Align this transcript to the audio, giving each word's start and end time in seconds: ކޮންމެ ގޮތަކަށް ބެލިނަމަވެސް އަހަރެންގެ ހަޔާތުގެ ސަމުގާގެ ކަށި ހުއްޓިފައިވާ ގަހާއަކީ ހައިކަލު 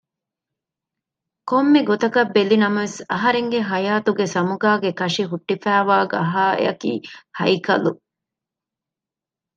ކޮންމެ 1.49 1.81
ގޮތަކަށް 1.89 2.31
ބެލިނަމަވެސް 2.35 2.97
އަހަރެންގެ 3.11 3.59
ހަޔާތުގެ 3.69 4.25
ސަމުގާގެ 4.35 4.91
ކަށި 4.99 5.23
ހުއްޓިފައިވާ 5.31 5.97
ގަހާއަކީ 6.13 6.91
ހައިކަލު 7.37 7.91